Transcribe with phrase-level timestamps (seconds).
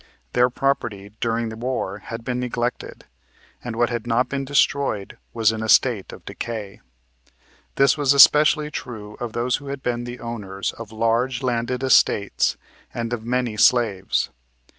[0.33, 3.05] Their property during the War had been neglected,
[3.63, 6.81] and what had not been destroyed was in a state of decay.
[7.75, 12.57] This was especially true of those who had been the owners of large landed estates
[12.95, 14.31] and of many slaves.